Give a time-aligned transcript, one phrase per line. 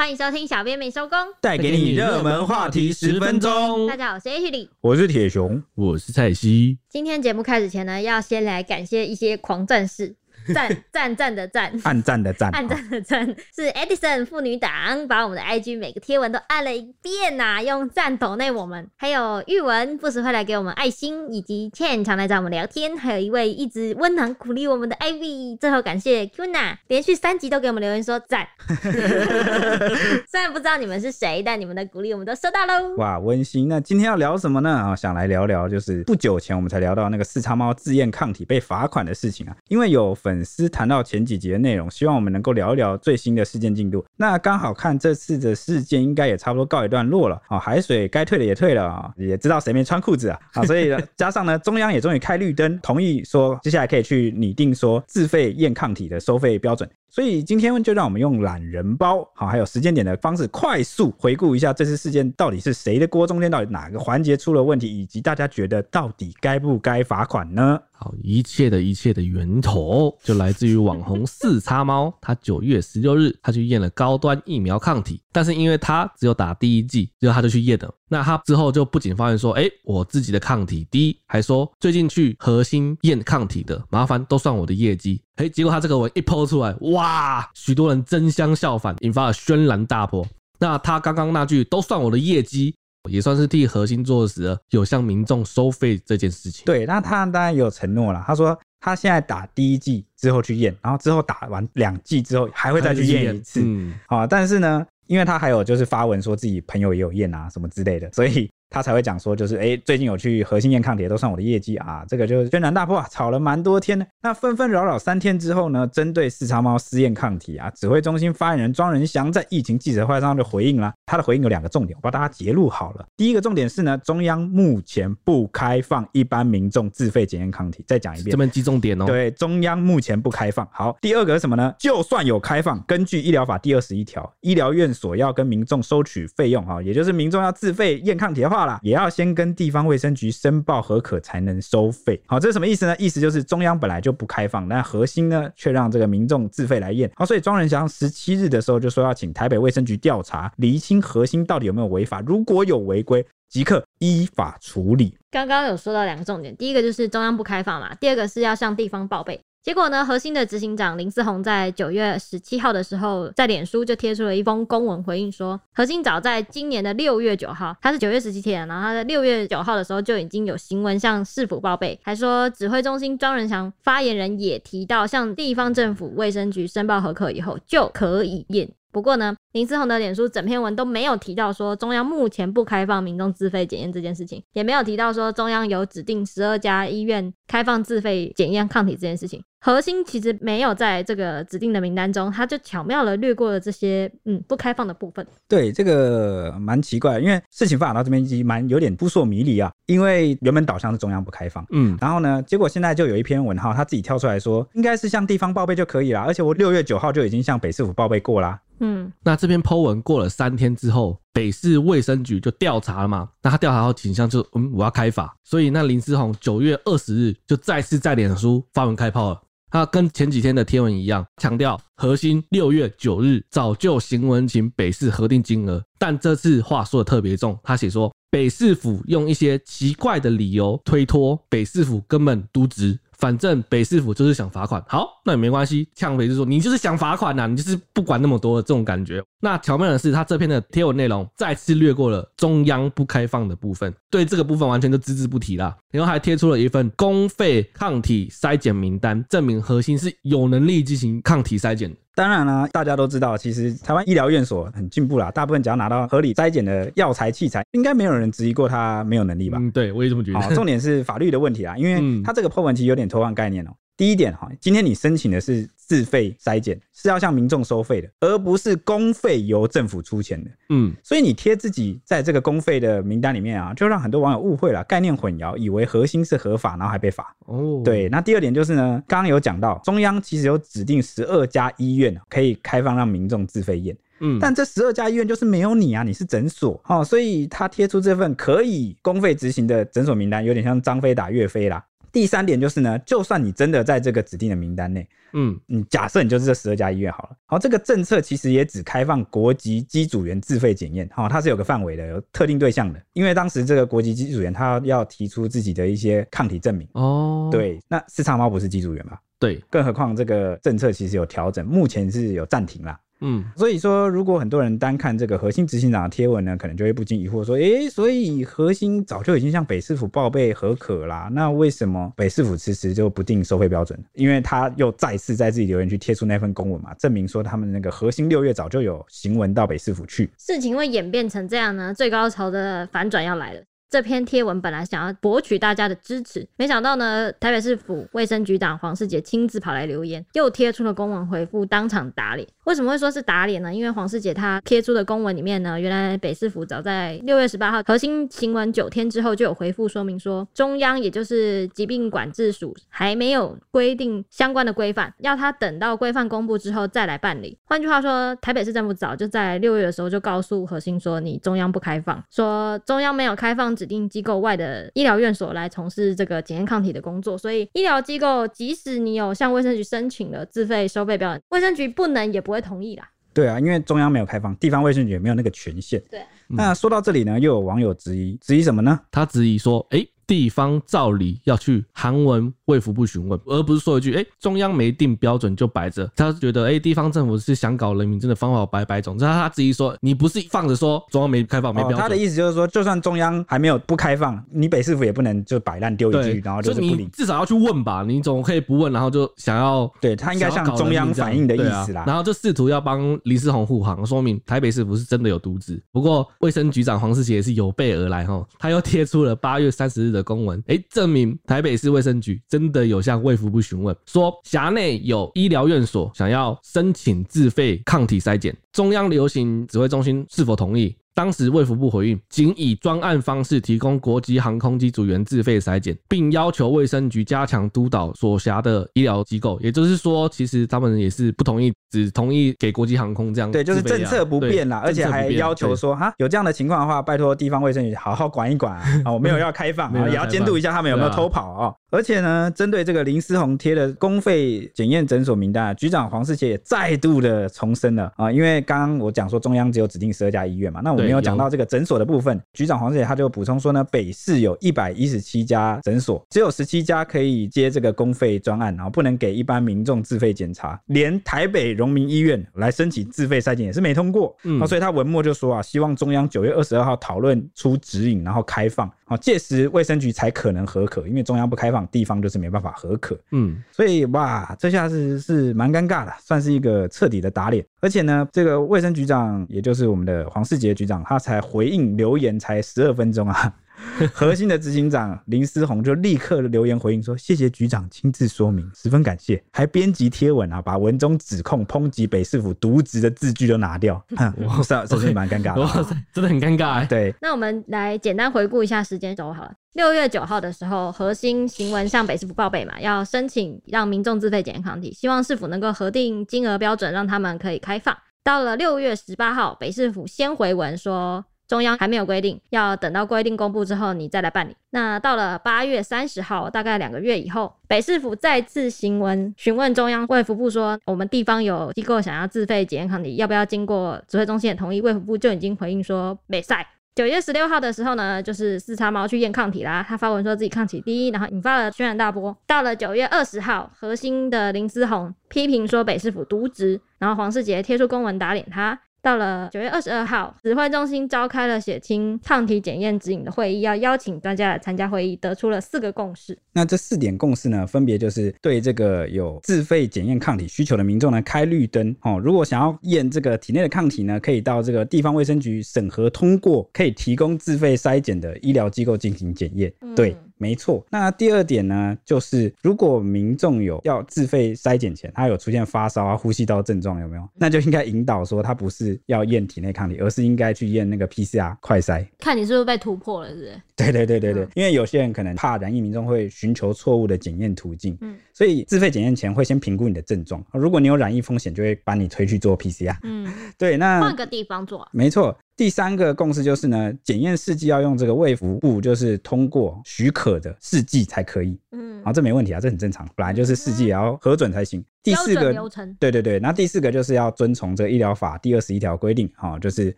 [0.00, 3.86] 欢迎收听小编没收工，带给你热门话题十分钟。
[3.86, 6.78] 大家好，我是 H 里，我是铁熊，我是蔡西。
[6.88, 10.16] 今天节目开始前呢，要先来感谢一些狂战士。
[10.54, 28.48] 赞赞赞的赞，按赞的赞，按赞的赞， 是 Edison 妇女党把我们的 IG 每个贴文都按了一遍呐、啊，用赞抖内我们，还有玉文不时会来给我们爱心，以及 Chen 常来找我们聊天，还有一位一直温暖鼓励我们的 Ivy，最后感谢 Kuna 连续三集都给我们留言说赞，
[30.26, 32.96] 虽然不知道你们是谁，但你们的鼓励我们都收到喽。
[32.96, 33.68] 哇，温馨！
[33.68, 34.70] 那今天要聊什么呢？
[34.70, 40.29] 啊，想来聊聊，就是不久前我们才聊到那个四叉猫自验抗体被罚款的事情啊，因为有粉。
[40.30, 44.04] 粉丝谈到前几集的内容，希望我们能够聊一聊最新的事件进度。
[44.16, 56.88] 那刚好看这次的事件应该也差不多告一段落了啊，海水该退的也退了啊，也知道谁没穿裤子啊啊，所以，加上呢，中央也终于开绿灯，同意说接下来可以去拟定说自费验抗体的收费标准。
[57.10, 67.80] 所以今天就让我们用懒人包好，还有时间点的方式，快速回顾一下这次事件到底是谁的锅，中间到底哪个环节出了问题，以及大家觉得到底该不该罚款呢？
[67.90, 77.92] 好，一切的一切的源头就来自于网红四叉猫，他九月十六日他去验了高端疫苗抗体，但是因为他只有打第一剂，之后他就去验了。
[78.12, 85.22] 那他之后就不仅发现说，哎、欸，我自己的抗体低，还说最近去核心验抗体的麻烦都算我的业绩。
[85.36, 90.26] 哎，结果他这个文一 po 出来，哇，许多人争相效仿，引发了轩然大波。
[90.58, 92.74] 那他刚刚那句都算我的业绩，
[93.08, 96.64] 也算是替核心做实了，有向民众收费这件事情。
[96.66, 103.60] 对，那他当然有承诺了，他说他现在打第一剂之后去验，然后之后打完两剂之后还会再去验一次。
[103.62, 104.84] 嗯，啊，但是呢。
[105.10, 114.06] 因为他还有就是发文说自己朋友也有验啊什么之类的，所以他才会讲说就是哎，最近有去核心验抗体都算我的业绩啊，这个就是轩然大波啊，吵了蛮多天的。
[114.22, 123.04] 那纷纷扰扰三天之后呢，针对四叉猫试验抗体啊，指挥中心发言人庄仁祥在疫情记者会上就回应了，他的回应有两个重点，我帮大家截录好了。
[123.16, 129.04] 第一个重点是呢，中央目前不开放一般民众自费检验抗体，再讲一遍，这边记重点哦。
[129.04, 130.68] 对，中央目前不开放。
[130.70, 131.74] 好，第二个是什么呢？
[131.78, 142.20] 就算有开放，根据医疗法第二十一条，医疗院所要跟民众收取费用啊，也就是民众要自费验抗体的话啦，也要先跟地方卫生局申报核可才能收费。
[142.26, 142.96] 好，这是什么意思呢？
[142.98, 147.10] 意思就是中央本来就不开放，但核心呢却让这个民众自费来验。
[147.14, 155.16] 好，所以庄人祥十七日的时候就说要请台北卫生局调查，厘清核心到底有没有违法，如果有违规，即刻依法处理。
[155.30, 159.40] 刚刚有说到两个重点，第一个就是中央不开放嘛，第二个是要向地方报备。
[159.62, 178.70] 结果呢，核心的执行长林思宏在九月十七号的时候，在脸书就贴出了一封公文回应说，核心早在今年的六月九号，他是九月十七天，然后他在六月九号的时候就已经有行文向市府报备，还说指挥中心庄仁祥发言人也提到，向地方政府卫生局申报合可以后就可以验。
[178.92, 189.42] 不过呢，林思宏的脸书整篇文都没有提到说中央目前不开放民众自费检验这件事情，也没有提到说中央有指定十二家医院开放自费检验抗体这件事情。
[189.62, 195.26] 核心其实没有在这个指定的名单中，他就巧妙的略过了这些嗯不开放的部分。
[195.46, 199.70] 对，这个蛮奇怪，因为事情发展到这边已经蛮有点扑朔迷离啊。
[199.84, 208.58] 因为原本导向是中央不开放，嗯，然后呢，结果现在就有一篇文哈，他自己跳出来说，应该是向地方报备就可以了，而且我六月九号就已经向北市府报备过啦。
[208.80, 219.40] 嗯，那这篇 po 文过了三天之后，北市卫生局就调查了嘛，那他调查后景象就嗯我要开罚，所以那林思宏九月二十日就再次在脸书发文开炮了。
[219.72, 232.98] 他跟前几天的贴文一样，强调核心六月九日早就行文请北市核定金额，但这次话说的特别重，他写说北市府用一些奇怪的理由推脱，北市府根本渎职。
[233.20, 235.86] 反正北市府就是想罚款，好，那也没关系。
[235.94, 239.22] 呛北就说你就是想罚款呐，你就是不管那么多的这种感觉。
[239.40, 245.74] 那巧妙的是，他这篇的贴文内容再次略过了中央不开放的部分，对这个部分完全就只字不提啦。
[245.90, 251.90] 然后还贴出了一份公费抗体筛检名单，证明核心是有能力进行抗体筛检。
[252.14, 259.56] 当然啦，大家都知道，其实台湾医疗院所很进步啦，大部分只要拿到合理筛检的药材器材，应该没有人质疑过他没有能力吧？
[259.58, 260.40] 嗯，对，我也这么觉得。
[260.40, 263.76] 好，重点是法律的问题啦，因为 他这个 po 文其实有点偷换概念哦、喔。
[264.00, 270.50] 第一点哈，今天你申请的是自费筛检，是要向民众收费的，而不是公费由政府出钱的。
[270.70, 277.36] 嗯，所以你贴自己在这个公费的名单里面啊，就让很多网友误会了，概念混淆，以为核心是合法，然后还被罚。
[277.40, 278.08] 哦，对。
[278.08, 283.94] 那第二点就是呢，刚刚有讲到，中央其实有指定十二家医院可以开放让民众自费验。
[284.20, 291.84] 嗯，但这十二家医院就是没有你啊，你是诊所哦，所以他贴出这份可以公费执行的诊所名单，有点像张飞打岳飞啦。
[292.12, 309.20] 第三点就是呢，就算你真的在这个指定的名单内，嗯，你假设你就是这十二家医院好了，好，这个政策其实也只开放国籍机组员自费检验，好，它是有个范围的，有特定对象的，因为当时这个国籍机组员他要提出自己的一些抗体证明，哦，对，那四叉猫不是机组员吧？
[309.38, 312.98] 对，更何况这个政策其实有调整，目前是有暂停啦。
[313.20, 323.98] 嗯，所以说，如果很多人单看这个核心执行长的贴文呢，可能就会不禁疑惑说，诶，所以核心早就已经向北市府报备核可啦，那为什么北市府迟迟就不定收费标准？
[324.14, 330.30] 因为他又再次在自己留言区贴出那份公文嘛，证明说他们那个核心六月早就有行文到北市府去。
[330.38, 331.92] 事情会演变成这样呢？
[331.92, 333.60] 最高潮的反转要来了。
[333.90, 342.46] 这篇贴文本来想要博取大家的支持，没想到呢，台北市府卫生局长黄世杰亲自跑来留言，又贴出了公文回复，当场打脸。
[342.66, 343.74] 为什么会说是打脸呢？
[343.74, 357.58] 因为黄世杰他贴出的公文里面呢，原来北市府早在六月十八号核心行文九天之后就有回复说明说，中央也就是疾病管制署还没有规定相关的规范，要他等到规范公布之后再来办理。
[357.64, 363.74] 换句话说，台北市政府早就在六月的时候就告诉核心说，你中央不开放，说中央没有开放。
[363.80, 373.08] 指定机构外的医疗院所来从事这个检验抗体的工作，所以医疗机构即使你有向卫生局申请了自费收费标准，卫生局不能也不会同意啦。
[373.32, 375.98] 对啊，因为中央没有开放，地方卫生局也没有那个权限。
[376.10, 379.00] 对，那说到这里呢，又有网友质疑，质疑什么呢？
[379.10, 380.06] 他质疑说，哎。
[380.30, 386.08] 地方照理要去韩文卫福部询问，而不是说一句“哎、欸，中央没定标准就摆着”。
[386.14, 389.18] 他觉得“哎、欸，地方政府是想搞人民真的方法百百种”。
[389.18, 397.08] 这他自己说：“你不是放着说中央没开放没标准、哦？”他的意思就是说，就算中央还没有不开放，你北市府也不能就摆烂丢一句，然后就是不理。
[397.12, 402.02] 至少要去问吧，你总可以不问，然后就想要对他应该向中央反映的意思啦。
[402.02, 405.82] 啊、然后就试图要帮林世宏护航，说明台北市府是真的有渎职。
[405.90, 420.94] 不过卫生局长黄世杰也是有备而来哈，他又贴出了八月三十日的公文，哎、证明台北市卫生局真的有向卫福部询问，说辖内有医疗院所想要申请自费抗体筛检，中央流行指挥中心是否同意？
[421.14, 429.58] 当时卫福部回应，仅以专案方式提供国籍航空机组员自费筛检，并要求卫生局加强督导所辖的医疗机构。
[429.60, 433.50] 也就是说，其实他们也是不同意，只同意给国际航空这样。
[433.50, 439.12] 对，就是政策不变啦，而且还要求说，哈，有这样的情况的话，拜托地方卫生局好好管一管啊。
[439.12, 441.74] 我 没有要开放啊，也要监督一下他们有没有偷跑啊。
[441.90, 468.90] 而且呢，针对这个林思宏贴的公费检验诊所名单，局长黄世杰也再度的重申了啊，因为刚刚我讲说中央只有指定十二家医院嘛，那我没有讲到这个诊所的部分，局长黄世杰他就补充说呢，北市有一百一十七家诊所，只有十七家可以接这个公费专案，然后不能给一般民众自费检查，连台北荣民医院来申请自费筛检也是没通过，嗯，所以他文末就说啊，希望中央九月二十二号讨论出指引，然后开放。
[469.04, 473.18] 好，届时卫生局才可能合可，因为中央不开放，地方就是没办法合可。
[473.32, 477.64] 嗯，所以哇，这下是是蛮尴尬的，算是一个彻底的打脸。
[477.80, 483.54] 而且呢，这个卫生局长，也就是我们的黄世杰局长，他才回应留言才十二分钟啊。
[484.12, 494.02] 核心的执行长林思宏就立刻留言回应说：“谢谢局长亲自说明，十分感谢。”还编辑贴文啊，把文中指控抨击北市府渎职的字句都拿掉。
[494.46, 495.60] 哇塞，这是蛮尴尬的。
[495.60, 496.86] 哇塞，真的很尴尬。
[496.86, 499.52] 对，那我们来简单回顾一下时间轴好了。
[499.74, 507.96] 六月九号的时候，核心行文向北市府报备嘛，要申请让民众自费检验抗体，希望市府能够核定金额标准，让他们可以开放。
[508.24, 511.24] 到了六月十八号，北市府先回文说。
[511.50, 514.54] 中央还没有规定，要等到规定公布之后你再来办理。
[514.70, 524.80] 那到了八月三十号，大概两个月以后，北市府再次行文询问中央卫福部说，我们地方有机构想要自费检验抗体，要不要经过指挥中心的同意？
[524.80, 526.64] 卫福部就已经回应说没赛。
[526.94, 532.36] 九月十六号的时候呢，就是四叉猫去验抗体啦，他发文说自己抗体第一，然后引发了轩然大波。
[532.46, 538.78] 到了九月二十号，核心的林思宏批评说北市府渎职，然后黄世杰贴出公文打脸他。
[539.02, 546.36] 到了九月二十二号，指挥中心召开了血清抗体检验指引的会议，要邀请专家来参加会议，得出了四个共识。
[546.52, 552.20] 那这四点共识呢，分别就是对这个有自费检验抗体需求的民众呢开绿灯哦。
[552.22, 559.72] 如果想要验这个体内的抗体呢，可以到这个地方卫生局审核通过，可以提供自费筛检的医疗机构进行检验。
[559.80, 560.16] 嗯、对。
[560.40, 567.28] 没错，那第二点呢，就是如果民众有要自费筛检前，他有出现发烧啊、呼吸道症状有没有？
[567.36, 573.62] 那就应该引导说他不是要验体内抗体，而是应该去验那个 PCR 快筛，看你是不是被突破了，是不是？
[573.76, 585.36] 对对对对对，嗯、因为有些人可能怕染疫民众会寻求错误的检验途径，嗯，所以自费检验前会先评估你的症状，如果你有染疫风险，就会把你推去做 PCR，嗯， 对，那换个地方做，没错。
[585.56, 591.58] 第三个共识就是呢，检验试剂要用这个卫福部就是通过许可的试剂才可以。
[591.72, 592.00] 嗯。
[592.00, 594.84] 嗯，好，这没问题啊，这很正常，本来就是试剂也要核准才行。
[595.02, 599.94] 第四个流程，对对对，那第四个就是要遵从这个医疗法第二十一条规定，哈，就是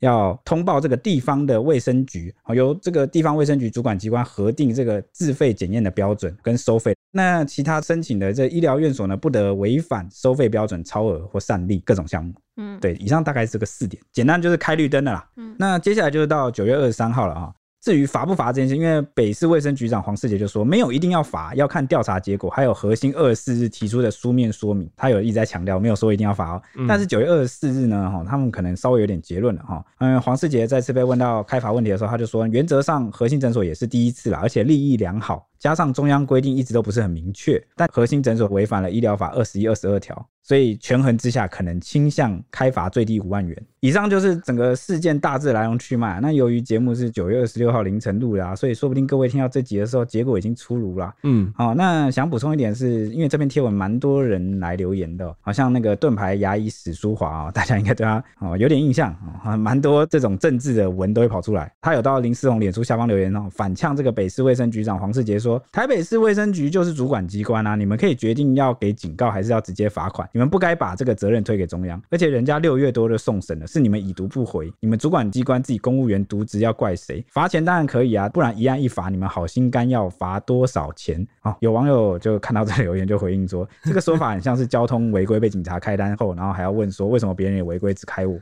[0.00, 6.94] 要通报这个地方的卫生局，由这个地方卫生局主管机关核定这个自费检验的标准跟收费。
[7.10, 12.32] 那其他申请的这医疗院所呢，不得违反收费标准、超额或擅立各种项目。
[12.56, 15.28] 嗯，对，以上大概是这个四点，简单就是开绿灯的啦。
[15.36, 17.52] 嗯，那接下来就是到九月二十三号了啊。
[17.86, 26.62] 至于罚不罚这件事，因为北市卫生局长黄世杰就说，没有一定要罚，要看调查结果，还有核心二十四日提出的书面说明，他有一直在强调，没有说一定要罚哦。
[26.74, 29.84] 嗯、但是九月二十四日呢，哈，他们可能稍微有点结论了哈。
[30.00, 40.26] 嗯，黄世杰再次被问到开罚问题的时候，他就说，原则上核心诊所也是第一次啦，而且利益良好，加上中央规定一直都不是很明确，但核心诊所违反了医疗法二十一、二十二条。
[40.42, 43.66] 所以权衡之下，可能倾向开罚最低五万元。
[43.80, 46.20] 以上就是整个事件大致来龙去脉。
[46.20, 51.12] 那由于节目是九月二十六号凌晨录的啊，所以说不定各位听到这集的时候，结果已经出炉了。
[51.24, 61.72] 嗯，好，那想补充一点是，因为这篇贴文蛮多人来留言的，好像那个盾牌牙医史书华啊，大家应该对他哦有点印象啊，蛮多这种政治的文都会跑出来。
[61.80, 70.28] 他有到林思宏脸书下方留言哦，反呛这个北市卫生局长黄世杰说，台北市卫生局就是主管机关啊，你们可以决定要给警告还是要直接罚款。
[70.32, 77.24] 你们不该把这个责任推给中央，而且人家六月多就送审了，是你们已读不回，你们主管机关自己公务员渎职要怪谁？
[77.30, 81.24] 罚钱当然可以啊，不然一案一罚，你们好心肝要罚多少钱？
[81.42, 88.36] 哦，有网友就看到这留言就回应说，这个说法很像是交通违规被警察开单后，然后还要问说为什么别人也违规只开我？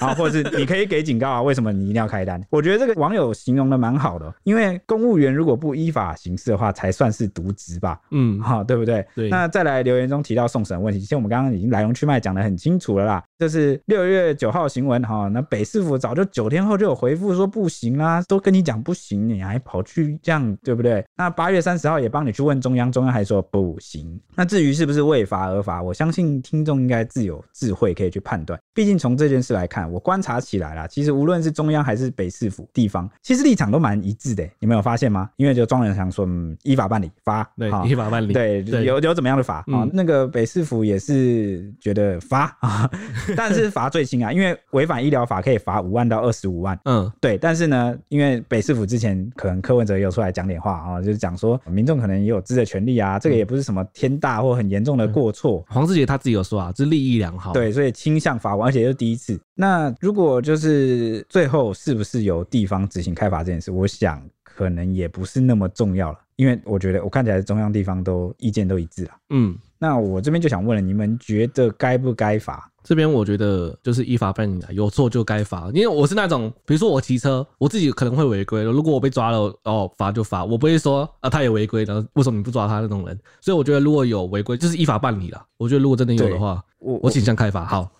[0.00, 2.42] 然 后或者是你可以给警告啊，为什么你一定要开单？
[2.50, 8.00] 我觉得这个网友形容的蛮好的，因为公务员如果不依法行事的话，才算是渎职吧？
[8.10, 9.04] 嗯，好，对不对？
[9.14, 9.28] 对。
[9.28, 13.22] 那再来留言中提到送审问题，其实我们刚刚已经来龙去脉讲的很清楚了啦。
[13.38, 21.04] 就是六月九号新闻哈，那北市府早就九天后就有回复说不行啦，都跟你讲不行，你还跑去这样，对不对？
[21.16, 24.18] 那八月三十号也帮你去问中央，中央还说不行。
[24.34, 28.58] 那至于是不是为罚而罚，我相信听众应该自有智慧可以去判断。
[28.74, 35.30] 毕竟从这件事来看，我观察起来啦，其实无论是中央还是北市府地方，其实立场都蛮一致的，你没有发现吗？
[35.36, 39.64] 因为就庄仁祥说，嗯，依法办理罚，对，依法办理，对，对有有怎么样的罚啊？
[39.68, 42.90] 嗯、那个北市府也是觉得罚啊。
[43.36, 46.78] 但是罚最轻啊，因为违反医疗法可以罚五万到二十五万。
[46.84, 47.38] 嗯，对。
[47.38, 55.64] 但是呢，因为北市府之前可能柯文哲也有出来讲点话啊，就是讲说民众可能也有知的权利啊，这个也不是什么天大或很严重的过错。
[55.68, 57.52] 黄世杰他自己有说啊，这利益良好。
[57.52, 59.35] 对，所以倾向罚完，而且又是第一次。
[59.54, 69.16] 那如果就是最后是不是由地方执行开罚这件事，我想可能也不是那么重要了，因为我觉得我看起来中央地方都意见都一致啊。
[69.30, 72.70] 嗯，那我这边就想问了，你们觉得该不该罚？
[72.82, 75.68] 这边我觉得就是依法办理，有错就该罚。
[75.74, 83.18] 因为我是那种，比如说我骑车，我自己可能会违规，如果我被抓了，哦，罚就罚，我不会说啊他也违规，然后为什么你不抓他那种人？
[83.40, 85.44] 所以我觉得如果有违规，就是依法办理了。
[85.56, 86.62] 我觉得如果真的有的话。
[86.86, 87.90] 我我倾向开罚，好。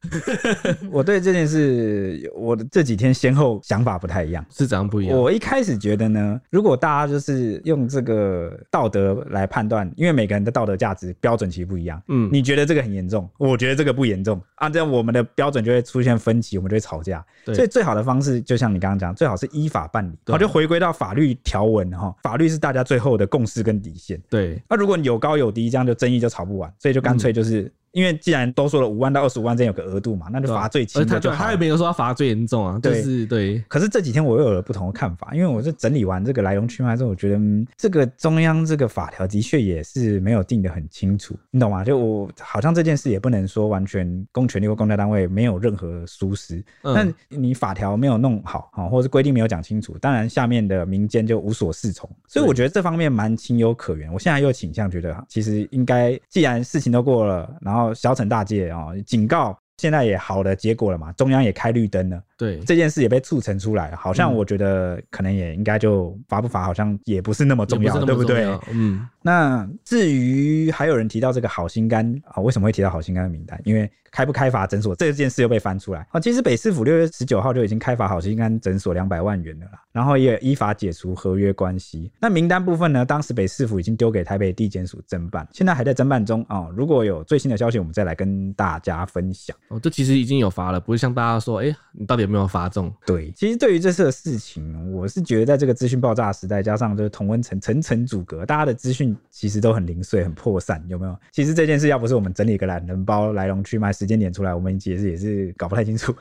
[0.92, 5.18] 我对这件事，我的这几天先后想法不太一样，是这样不一样。
[5.18, 12.00] 我一开始觉得呢，如果大家就是用这个道德来判断，因为每个人的道德价值标准其实不一样。
[12.06, 17.24] 嗯，你觉得这个很严重，我觉得这个不严重，啊，这样我们的标准就会出现分歧，我们就会吵架。
[17.44, 24.20] 对所以最好的方式，就像你刚刚讲，最好是依法办理，好，就回归到法律条文哈，法律是大家最后的共识跟底线。
[24.30, 27.62] 对，那如果你有高有低，这样就争议就吵不完，所以就干脆就是。
[27.62, 31.36] 嗯因为既然都说了五万到二十五万，这有个额度嘛，那就罚最轻的就好。
[31.36, 33.54] 他也没有说他罚最严重啊，就是对。
[33.54, 41.82] 对，可是这几天我又有了不同的看法，因为我是整理完这个来龙去脉之后，我觉得、嗯、这个中央这个法条的确也是没有定的很清楚，你懂吗？
[41.82, 52.06] 就我好像这件事也不能说完全公权力或公家单位没有任何疏失，那、嗯、你法条没有弄好啊，或者是规定没有讲清楚，当然下面的民间就无所适从。
[52.26, 54.12] 所以我觉得这方面蛮情有可原。
[54.12, 58.70] 我现在又倾向觉得，其实应该既然事情都过了，然后小惩大戒。
[58.70, 68.46] 啊，警告，现在也好的结果了嘛，中央也开绿灯了，对，这件事也被促成出来，好像我觉得可能也应该就罚不罚，好像也不是那么重要，对不对？
[68.72, 73.60] 嗯，那至于还有人提到这个好心肝啊，为什么会提到好心肝的名单？
[73.64, 76.20] 因为开不开罚诊所这件事又被翻出来啊！
[76.20, 82.10] 其实北市府六月十九号就已经开罚好心肝诊所两百万元了啦，然后也依法解除合约关系。
[82.20, 83.04] 那名单部分呢？
[83.04, 86.68] 当时北市府已经丢给台北地检署侦办，现在还在侦办中啊！
[86.76, 89.54] 如果有最新的消息，我们再来跟大家分享。
[89.68, 92.90] 哦，这其实已经有罚了，不是像大家说，哎、欸，你到底有没有罚中？
[93.04, 101.16] 对，其实对于这次的事情，我是觉得在这个资讯爆炸时代，加上就是同温层层层阻隔，大家的资讯间其实都很零碎、很破散，有没有？
[101.32, 106.14] 其实这件事要不是我们整理一个懒人包来龙去脉、时间点出来，我们其实也是搞不太清楚，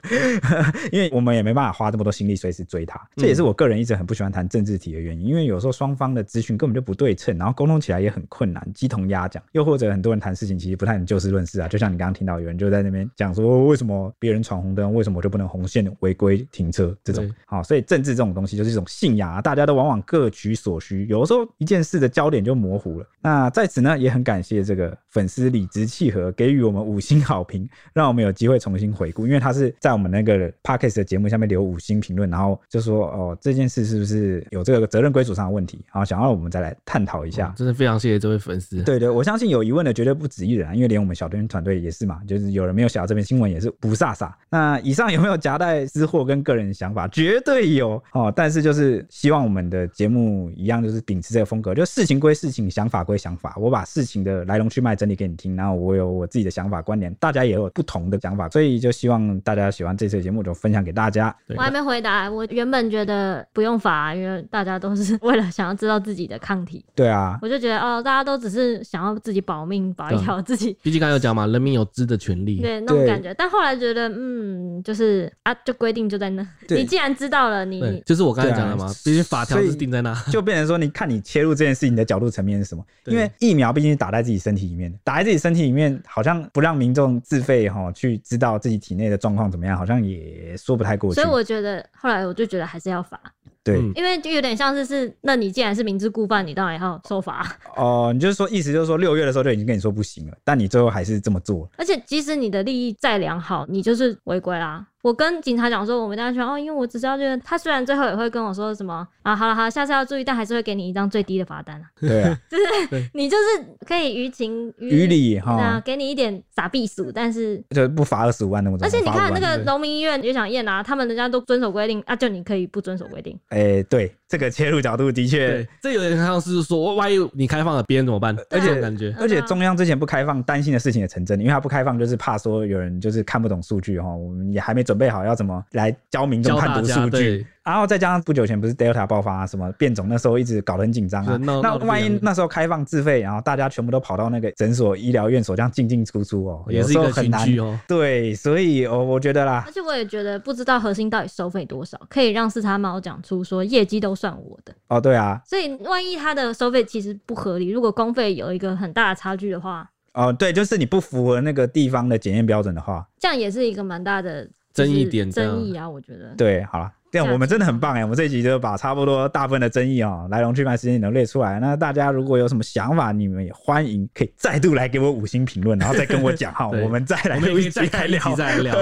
[0.91, 2.99] 因为我们也没办法花这么多心力随时追他。
[3.15, 9.41] 这也是我个人一直很不喜欢谈政治题的原因，因为有时候双方的资讯根本就不对称，然后沟通起来也很困难，鸡同鸭讲。
[9.53, 17.33] 又或者很多人谈事情其实不太能就事论事啊，就像你刚刚听到有人就在那边讲说，为什么别人闯红灯，为什么我就不能红线违规停车这种？
[17.45, 23.07] 好，所以政治这种东西就是一种信仰啊，大家都往往各取所需，有的时候一件事的焦点就模糊了。
[23.21, 37.53] 那在此呢，也很感谢这个粉丝理直气和给予我们五星好评，让我们有机会重新回顾，因为他是在我们那个 Podcast 的节目下面留五星评论，然后就说哦，这件事是不是有这个责任归属上的问题，然后想要我们再来探讨一下。
[37.57, 38.83] 真的非常谢谢这位粉丝。
[38.83, 44.31] 对对，我相信有疑问的绝对不止一人啊，因为连我们小编团队也是嘛，就是有人没有写到这篇新闻也是不飒飒。
[44.49, 47.07] 那以上有没有夹带私货跟个人想法？
[47.07, 53.55] 绝对有哦，但是就是希望我们的节目一样，就是秉持这个风格，就事情归事情，想法归想法。
[53.55, 61.33] 我把事情的来龙去脉整理给你听，然后我有我自己的想法观点，大家也有不同的想法，所以就希望大家喜欢这次节目，就分享给大家。
[61.55, 66.83] 我还没回答，我原本觉得不用罚，因为大家都是为了想要知道自己的抗体。
[66.93, 70.77] 对啊，我就觉得哦，大家都只是想要自己保命，保一条自己。
[70.81, 72.59] 毕竟刚才有讲嘛，人民有知的权利。
[72.59, 73.33] 对，那种感觉。
[73.35, 76.45] 但后来觉得，嗯，就是啊，就规定就在那。
[76.69, 82.83] 你既然知道了，你就是我刚才讲的嘛，毕竟法条是定在那，就变成说，你看你切入这件事情的角度层面是什么？
[83.05, 91.21] 因为疫苗毕竟是打在自己身体里面的，打在自己身体里面，好像不让民众自费哈去知道自己体内的状况怎么样，好像也说不太过去。
[91.21, 93.21] 所以我觉得后来我就觉得还是要罚。
[93.65, 97.43] 对，因为就有点像是是，那你既然是明知故犯，你当然要受罚。
[97.75, 101.67] 哦，你就是说，意思就是说，六月的时候就已经跟你说不行了，但你最后还是这么做。
[101.75, 104.85] 而且，即使你的利益再良好，你就是违规啦。
[105.01, 111.85] 我跟警察讲说，我们大家说哦，因为我只是要觉得他虽然最后也会跟我说什么啊，好了好了，下次要注意，但还是会给你一张最低的罚单啊。
[111.99, 113.43] 对啊， 就是你就是
[113.85, 118.83] 可以于情于理哈，啊，给你一点傻避暑，但是 就不罚二十五万那么多。
[118.87, 123.39] 而且你看那个农民医院也想验啊，他们人家都遵守规定啊，就你可以不遵守规定。
[123.55, 128.35] 哎、欸，对，这个切入角度的确，这有点像是说，万一你开放了，别人怎么办？
[128.49, 135.63] 而且感觉，而且中央之前不开放，担心的事情也成真，因为他不开放就是怕说有人就是看不懂数据哈，我们也还没准备好要怎么。
[135.71, 141.37] 来教民众判读数据，然后再加上不久前不是 Delta 爆发、啊、什么变种，那时候一直搞得很紧张啊。
[141.37, 147.77] 那万一那时候开放自费，然后大家全部都跑到那个诊所、医疗院所这样进进出出哦，也是一个很难哦。
[147.87, 155.01] 对，所以哦，我觉得啦，而且我也觉得不知道核心到底收费多少，可以让四叉猫讲出说业绩都算我的哦。
[155.01, 164.47] 对啊，所以万一他的收费其实不合理，如果公费有一个很大的差距的话，哦，对，就是你不符合那个地方的检验标准的话，这样也是一个蛮大的。
[164.73, 171.59] 争议点，争议啊，我觉得对，好了，我们真的很棒哎，我们这一集就把差不多大部分的争议啊、喔，来龙去脉时间都列出来。
[171.59, 178.75] 那大家如果有什么想法，你们也欢迎可以再度来给我五星评论，然后再跟我讲 哈，我们再来录一集再聊，再聊。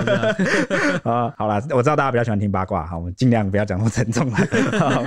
[1.04, 4.38] 啊， 好了，我知道大家比较喜欢听八卦哈，我们尽量不要讲那么沉重了。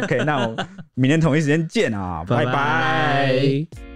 [0.02, 3.95] OK，那我们明天同一时间见啊，拜拜。